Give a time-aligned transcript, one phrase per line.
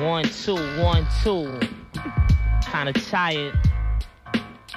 [0.00, 1.60] One, two, one, two.
[2.64, 3.58] Kinda tired.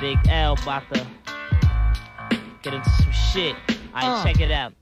[0.02, 1.08] Big L about to
[2.62, 3.56] get into some shit.
[3.96, 4.24] Alright, Uh.
[4.24, 4.74] check it out.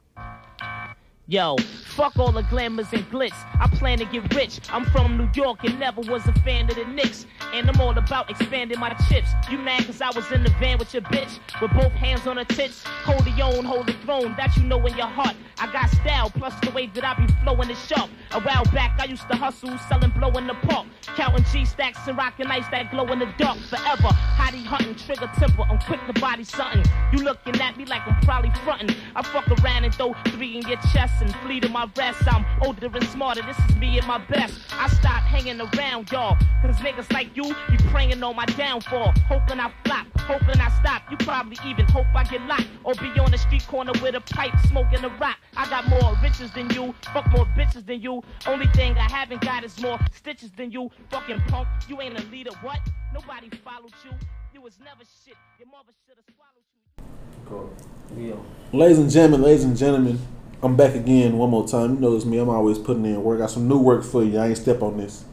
[1.27, 1.55] Yo,
[1.85, 3.35] fuck all the glamours and glitz.
[3.59, 4.59] I plan to get rich.
[4.69, 7.25] I'm from New York and never was a fan of the Knicks.
[7.53, 9.29] And I'm all about expanding my chips.
[9.49, 11.39] You mad cause I was in the van with your bitch?
[11.61, 12.83] With both hands on her tits.
[13.05, 14.33] The own, hold the throne.
[14.35, 15.35] That you know in your heart.
[15.59, 18.09] I got style, plus the way that I be flowing is sharp.
[18.31, 20.87] A while back, I used to hustle, selling blow in the park.
[21.15, 24.09] Counting G stacks and rocking ice that glow in the dark forever.
[24.37, 26.83] Hottie hunting, trigger temper, I'm quick to body something.
[27.13, 28.95] You looking at me like I'm probably fronting.
[29.15, 32.21] I fuck around and throw three in your chest and flee to my rest.
[32.31, 34.59] I'm older and smarter, this is me at my best.
[34.71, 39.13] I stop hanging around y'all, cause niggas like you be praying on my downfall.
[39.27, 41.03] Hoping I flop, hoping I stop.
[41.09, 44.21] You probably even hope I get locked or be on the street corner with a
[44.21, 45.37] pipe smoking a rock.
[45.57, 48.21] I got more riches than you, fuck more bitches than you.
[48.45, 50.89] Only thing I haven't got is more stitches than you.
[51.09, 52.79] Fucking punk, you ain't a leader, what?
[53.13, 54.11] Nobody followed you.
[54.53, 55.35] You was never shit.
[55.59, 57.75] Your mother should have swallowed
[58.17, 58.29] you.
[58.29, 58.35] Yeah.
[58.77, 60.19] Ladies and gentlemen, ladies and gentlemen,
[60.63, 61.95] I'm back again one more time.
[61.95, 62.37] You know it's me.
[62.37, 63.37] I'm always putting in work.
[63.37, 64.37] I got some new work for you.
[64.37, 65.25] I ain't step on this.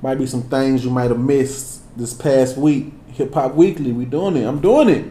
[0.00, 2.94] Might be some things you might have missed this past week.
[3.08, 4.44] Hip Hop Weekly, we doing it.
[4.44, 5.04] I'm doing it.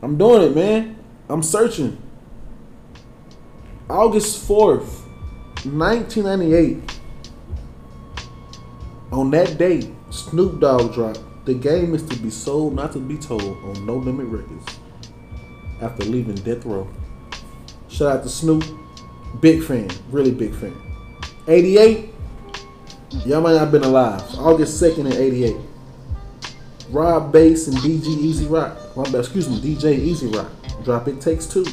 [0.00, 0.96] I'm doing it, man.
[1.28, 2.00] I'm searching.
[3.90, 5.04] August 4th,
[5.64, 6.78] 1998.
[9.10, 13.18] On that date, Snoop Dogg dropped The Game is to be sold, not to be
[13.18, 14.78] told on No Limit Records
[15.80, 16.88] after leaving Death Row.
[17.92, 18.64] Shout out to Snoop.
[19.40, 19.90] Big fan.
[20.10, 20.74] Really big fan.
[21.46, 22.08] 88.
[23.26, 24.22] Y'all might not have been alive.
[24.38, 25.56] August 2nd in 88.
[26.88, 28.78] Rob Base and DG E-Z Rock.
[29.14, 30.50] Excuse me, DJ E-Z Rock.
[30.84, 31.66] Drop It Takes Two.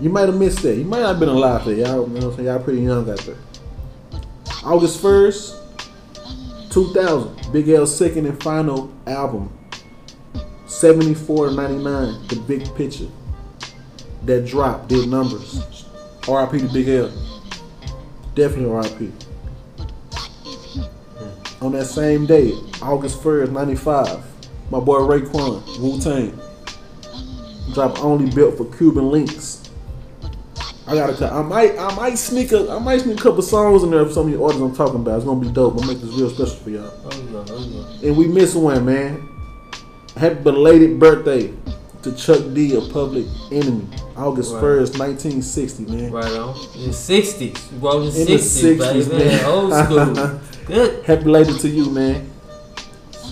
[0.00, 0.76] You might have missed that.
[0.76, 1.74] You might not have been alive there.
[1.74, 2.46] Y'all, you know what I'm saying?
[2.46, 3.36] Y'all pretty young out there.
[4.64, 7.52] August 1st, 2000.
[7.52, 9.50] Big L's second and final album.
[10.66, 12.26] 74 to 99.
[12.28, 13.08] The Big Picture.
[14.24, 15.64] That dropped did numbers.
[16.28, 17.12] RIP to Big L.
[18.34, 19.12] Definitely RIP.
[21.60, 24.24] On that same day, August 1st, 95,
[24.70, 26.38] my boy Raekwon, Wu Tang,
[27.72, 29.68] dropped Only Built for Cuban Linx.
[30.86, 31.32] I gotta cut.
[31.32, 34.12] I might, I might sneak a, I might sneak a couple songs in there of
[34.12, 35.16] some of the artists I'm talking about.
[35.16, 35.74] It's gonna be dope.
[35.74, 36.92] I'm gonna make this real special for y'all.
[37.04, 38.08] Oh yeah, oh yeah.
[38.08, 39.28] And we miss one, man.
[40.16, 41.52] Happy belated birthday
[42.02, 43.86] to Chuck D, a public enemy.
[44.16, 44.62] August Right.
[44.62, 46.12] 1st, 1960, man.
[46.12, 46.56] Right on.
[46.76, 47.68] In the sixties.
[47.72, 49.44] You in the In the sixties, man.
[49.44, 50.40] Old school.
[50.66, 51.04] Good.
[51.04, 52.30] Happy belated to you, man.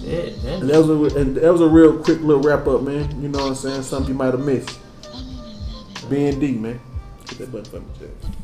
[0.00, 3.20] Shit, And that was a, and that was a real quick little wrap up, man.
[3.22, 3.82] You know what I'm saying?
[3.82, 4.78] Something you might have missed.
[6.08, 6.80] B and D, man.
[7.28, 8.36] Hit that button for me, Chad.